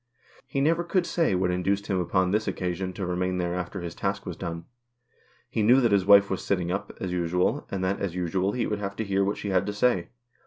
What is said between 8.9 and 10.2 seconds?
to hear what she had to say.